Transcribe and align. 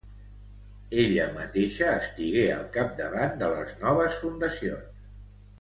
Ella 1.01 1.27
mateixa 1.35 1.91
estigué 1.99 2.47
al 2.55 2.65
capdavant 2.79 3.39
de 3.45 3.53
les 3.55 3.79
noves 3.85 4.21
fundacions. 4.25 5.09